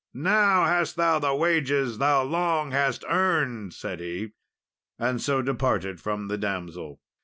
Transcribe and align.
"Now 0.15 0.65
hast 0.65 0.95
thou 0.95 1.19
the 1.19 1.35
wages 1.35 1.99
thou 1.99 2.23
long 2.23 2.71
hast 2.71 3.05
earned!" 3.07 3.71
said 3.75 3.99
he; 3.99 4.31
and 4.97 5.21
so 5.21 5.43
departed 5.43 6.01
from 6.01 6.27
the 6.27 6.39
damsel. 6.39 6.99